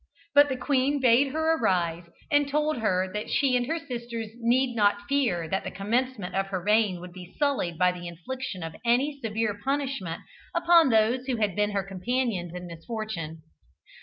[0.33, 4.75] But the queen bade her arise, and told her that she and her sisters need
[4.75, 8.75] not fear that the commencement of her reign would be sullied by the infliction of
[8.83, 10.23] any severe punishment
[10.55, 13.43] upon those who had been her companions in misfortune.